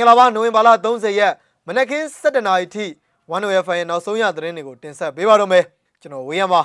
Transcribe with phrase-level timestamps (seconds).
[0.00, 1.32] င်္ဂလာပါနိုဝင်ဘာလ30ရက်
[1.66, 2.86] မနက်ခင်း7:00နာရီထိ
[3.30, 5.64] 1OFI ရဲ့နောက်ဆုံးရသတင်းတွေကိုတင်ဆက်ပေးပါတော့မယ်
[6.00, 6.60] ကျွန်တော်ဝေးရပါ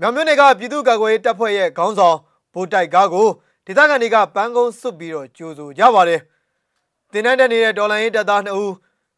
[0.00, 2.16] မြောင်မြို့နယ်ကပြည်သူ့ကာကွယ်ရေးတပ်ဖွဲ့ရဲ့ခေါင်းဆောင်
[2.54, 3.28] ဗိုလ်တိုက်ကားကို
[3.66, 6.20] ဒေသခံတွေကပန်းကုန်းစွတ်ပြီးတော့ကြိုးဆိုကြပါတယ်
[7.12, 8.74] တင်နှန်းတက်နေတဲ့ဒေါ်လာရင်းတပ်သား2ဦး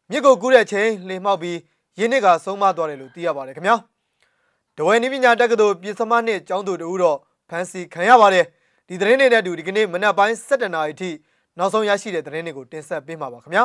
[0.09, 1.57] မြစ်ကိုကူးတဲ့ချိန်လှေမှောက်ပြီး
[1.99, 3.75] ရင်းနစ်ကဆုံးမသွားတယ်လို့သိရပါတယ်ခင်ဗျာ
[4.77, 7.17] ဒဝဲနိပညာတက္ကသိုလ်ပြည်စမနှစ်ကျောင်းသူတို့တော့
[7.49, 8.45] ဖမ်းဆီးခံရပါတယ်
[8.87, 11.09] ဒီသတင်းတွေနဲ့အတူဒီကနေ့မနက်ပိုင်း7:00နာရီထိ
[11.57, 13.63] နောက်ဆုံးရရှိတဲ့သတင်းတွေကိုတင်ဆက်ပေးမှာပါခင်ဗျာ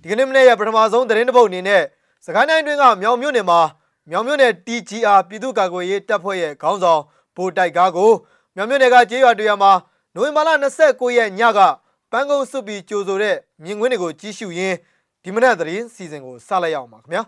[0.00, 1.82] ဒီကနေ့မနေ့ရပထမဆုံးသတင်းတစ်ပုဒ်အနေနဲ့
[2.26, 3.60] စကိုင်းတိုင်းတွင်းကမြောင်မြို့နယ်မှာ
[4.10, 7.02] မြောင်မြို့နယ် TGR ပြည်သူ့ကာကွယ်ရေးတပ်ဖွဲ့ရဲ့ခေါင်းဆောင်
[7.36, 8.10] ဗိုလ်တိုက်ကားကို
[8.56, 9.72] မြောင်မြို့နယ်ကကျေးရွာတွေမှာ
[10.14, 10.50] နိုဝင်ဘာလ
[10.84, 11.60] 29ရက်ညက
[12.12, 14.76] ပန်းကုန်းစွပ်ပြီးကြိုဆိုတဲ့မြင်ကွင်းတွေကိုကြီးစုရင်း
[15.22, 17.22] ဒီမနက်သတင်းစီစဉ်ကိုစလိုက်ရအောင်ပါခင်ဗျာ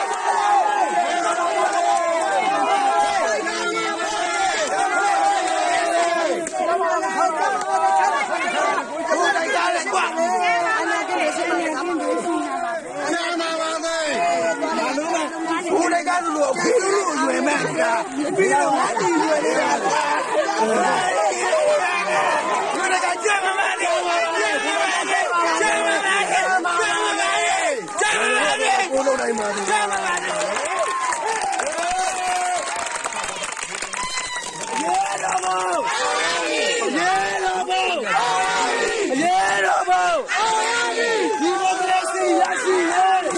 [15.76, 17.92] ဦးလေးကလို့ခွေးလို့ရွယ်မဲ့ဗျာ
[18.36, 20.04] ပြီးတော့ငါတီရွယ်နေတာကွာ
[22.76, 25.20] ဘယ်ကကြမ်းမမနေကြမ်းမနေ
[25.60, 27.32] ကြမ်းမနေကြမ်းမနေ
[28.00, 30.32] ကြမ်းမနေကိုလုံးနိုင်ပါကြမ်းမနေ
[34.82, 35.68] ရေတော်ဘုံ
[36.96, 37.12] ရေ
[37.44, 37.88] တော်ဘုံ
[39.20, 40.10] ရေတော်ဘုံ
[41.40, 43.30] ဒီမိုကရေစီရရှိရေး ဒီ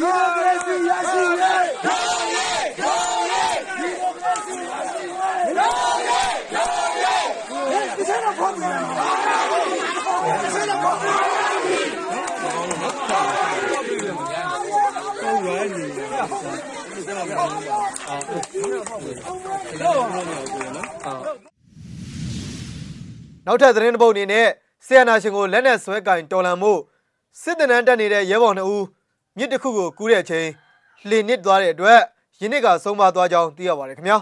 [0.00, 1.62] မိုကရေစီရရှိရေး
[7.96, 11.16] ဒီစ နဖောက်ပြန်ဒီစနဖောက်ပြန်
[23.46, 24.48] နောက်ထပ်သတင်းတစ်ပုဒ်အနေနဲ့
[24.86, 26.72] ဆီယနာရှင်ကိုလက်နက်ဆွဲကင်တော်လန်မှု
[27.42, 28.84] စစ်တနန်းတက်နေတဲ့ရဲဘော်2ဦး
[29.36, 30.48] မြစ်တစ်ခုကိုကူးတဲ့အချိန်
[31.08, 32.00] လှေနစ်သွားတဲ့အတွက်
[32.40, 34.18] ရင်းနစ်ကဆုံးမသွားကြောင်းသိရပါတယ်ခင်ဗျာ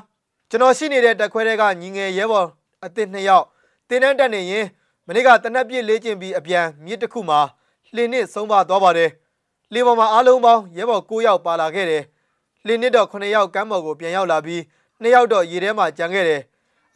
[0.51, 2.47] ကျွန်တော်ရှိနေတဲ့တက်ခွဲတွေကညီငယ်ရဲဘော်
[2.85, 3.47] အသစ်2ယောက်
[3.91, 4.67] တင်းတန်းတက်နေရင်
[5.07, 7.41] မနေ့ကတနက်ပြစ်လေးကျင်ပြီးအပြန်မြစ်တစ်ခုမှာ
[7.95, 9.11] လှေနစ်ဆုံးမသွားပါတယ်
[9.73, 12.05] လှေပေါ်မှာအားလုံးပေါင်းရဲဘော်9ယောက်ပါလာခဲ့တယ်
[12.67, 14.61] လှေနစ်တော့9ယောက်ကမ်းပေါ်ကိုပြန်ရောက်လာပြီး
[15.03, 16.43] 2ယောက်တော့ရေထဲမှာကျန်ခဲ့တယ်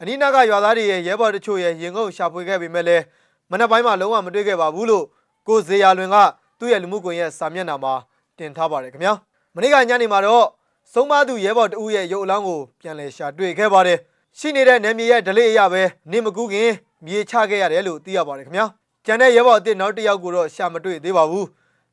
[0.01, 3.03] အနီးနားကရွာသားတွေရဲ့ရဲဘော်တချို့ရဲ့ရင်ငုံရှာဖွေခဲ့ပေမဲ့လည်း
[3.51, 5.05] မနက်ပိုင်းမှာလုံးဝမတွေ့ခဲ့ပါဘူးလို့
[5.47, 6.17] ကိုဇေယျလွင်က
[6.59, 7.93] သူ့ရဲ့လူမှုကွန်ရက်စာမျက်နှာမှာ
[8.37, 9.13] တင်ထားပါတယ်ခင်ဗျာ
[9.55, 10.45] မနေ့ကညနေမှာတော့
[10.93, 13.99] ဆုံးမသူရဲဘော်တဦးရဲ့ရုပ်အလောင်းကိုပြန်လည်ရှာတွေ့ခဲ့ပါတယ်
[14.39, 15.81] ရှိနေတဲ့နယ်မြေရဲ့ဒလေးအရပဲ
[16.11, 16.69] နေမကူးခင်
[17.05, 18.65] မြေချခဲ့ရတယ်လို့သိရပါတယ်ခင်ဗျာ
[19.05, 21.47] ကျန်တဲ့ရဲဘော်အစ်စ်နောက်တစ်ယောက်ကိုတော့ရှာမတွေ့သေးပါဘူး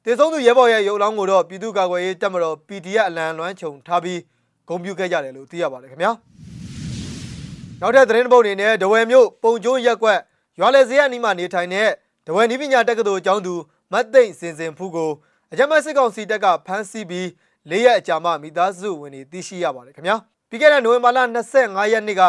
[0.04, 4.20] တေဆုံးသူရဲဘော်ရဲ့ရုပ်အလောင်းကိုတော့ပြည်သူ့ကာကွယ်ရေးတပ်မတော် PDF အလံလွှမ်းခြုံထားပြီး
[4.68, 6.12] ဂုဏ်ပြုခဲ့ကြတယ်လို့သိရပါတယ်ခင်ဗျာ
[7.80, 10.18] နောက်ထပ်သတင်းတစ်ပုဒ်အနေနဲ့ဒဝယ်မြို့ပုံကျိုးရက်ကွက်
[10.58, 11.88] ရွာလေစရအနီးမှာနေထိုင်တဲ့
[12.26, 13.54] ဒဝယ်နီးပညာတက္ကသိုလ်ကျောင်းသူ
[13.92, 15.10] မတ်သိမ့်စင်စင်ဖူးကို
[15.52, 17.26] အကြမ်းဖက်စစ်ကောင်စီတပ်ကဖမ်းဆီးပြီး
[17.70, 20.16] ၄ရက်အကြာမှမိသားစုဝင်တွေသိရှိရပါတယ်ခင်ဗျာ
[20.52, 21.18] ပြီးခဲ့တဲ့နိုဝင်ဘာလ
[21.54, 22.22] 25ရက်နေ့က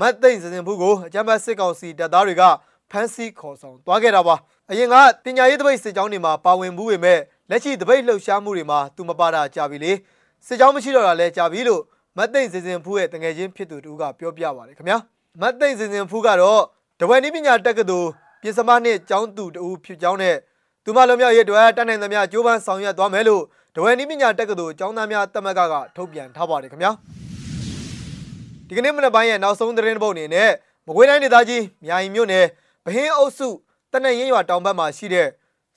[0.00, 2.42] မတ်သိမ့်စင်စင်ဖူးကိုအကြမ်းဖက်စစ်ကောင်စီတပ်သားတွေက
[2.90, 4.34] ဖမ်းဆီးခေါ်ဆောင်သွားခဲ့တာပါ
[4.70, 4.94] အရင်က
[5.24, 7.18] တင်ညာရေးတပိတ်စစ်ကြောင်းတွေမှာပါဝင်မှုပေမဲ့
[7.50, 9.92] လက်ရှိတပိတ်လှုပ်ရှားမှုတွေမှာသူမပါတာကြာပြီလေ
[10.46, 11.82] စစ်ကြောင်းမရှိတော့တာလည်းကြာပြီလို့
[12.16, 14.98] မတ်သိမ့်စင်စင်ဖူးရဲ့တငယ်ချင်းဖြစ်သူတူကပြောပြပါတယ်ခင်ဗျာ
[15.40, 16.62] မတ်သိမ့်စင်စင်ဖူးကတော့
[17.00, 18.08] တဝဲနိပညာတက္ကသိုလ်
[18.42, 20.36] ပြင်စမနှစ်ကျောင်းသူတူဖြစ်ကြောင်းနဲ့
[20.84, 23.42] သူမလွန်မြောက်ရေးအတွက်တတ်နိုင်သမျှကြိုးပမ်းဆောင်ရွက်သွားမယ်လို့
[23.76, 26.92] တဝဲနိပညာတက္ကသိုလ်ကျောင်းသားများတက်မကကထုတ်ပြန်ထားပါတယ်ခင်ဗျာ
[28.70, 30.50] ဒီကနေ့မနက်ပိုင်းရဲ့နောက်ဆုံးသတင်းတစ်ပုဒ်အနေနဲ့
[30.86, 32.46] မကွေးတိုင်းဒေသကြီးမြိုင်မြို့နယ်
[32.84, 33.48] ဗဟင်းအုပ်စု
[33.92, 35.28] တနက်ရင်းရွာတောင်ဘက်မှာရှိတဲ့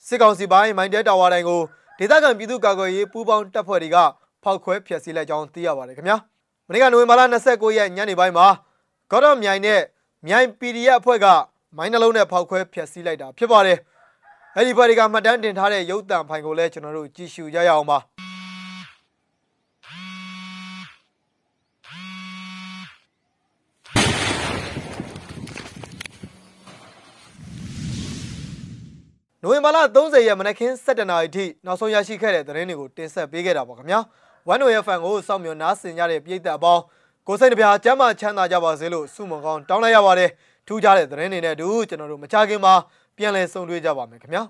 [0.06, 1.60] စစ်ကောင်စီပိုင်းမိုင်းတဲတာဝါတိုင်းကို
[1.98, 3.96] ဒေသခံပြည်သူ့ကာကွယ်ရေးပူးပေါင်းတပ်ဖွဲ့တွေက
[4.42, 6.16] ဖောက်ခွဲဖျက်ဆီးလိုက်ကြောင်းသိရပါတယ်ခင်ဗျာ
[6.68, 8.46] မနေ့ကနိုဝင်ဘာလ29ရက်ညနေပိုင်းမှာ
[9.10, 9.80] ဂေါတော်မြိုင်နဲ့
[10.26, 11.26] မြိုင် PDF အဖွဲ့က
[11.76, 13.78] မိုင်းနှလုံးနဲ့ဖောက်ခွဲဖျက်ဆီးလိုက်တာဖြစ်ပါတယ်
[14.56, 17.98] အဲ့ဒီဘက်တွေကမှတ်တမ်းတင်ထားတဲ့ရုပ်တံဖိုင်ကိုလည်းကျွန်တော်တို့ကြည့်ရှုကြရအောင်ပါ
[29.46, 34.00] နိုဝင်ဘာလ30ရက်မနက်ခင်း7:00နာရီထိနောက်ဆုံးရရှိခဲ့တဲ့သတင်းတွေကိုတင်ဆက်ပေးခဲ့တာပါခင်ဗျာ
[34.48, 36.82] ဝန်နိုရဲ့ဖန်ကိုစောင့်မျှော်နားဆင်ကြတဲ့ပြည်သက်အပေါင်း
[37.28, 40.30] ကိုစိတ်နှပြကျမ်းမာချမ်းသာကြပါစေလို့ဆုမွန်ကောင်းတောင်းလိုက်ရပါတယ်
[40.66, 42.74] ထူးခြားတဲ့သတင်းတွေနဲ့အတူကျွန်တော်တို့မကြခင်မှာ
[43.16, 44.42] ပြန်လည်ဆုံတွေ့ကြပါမယ်ခင်ဗျာ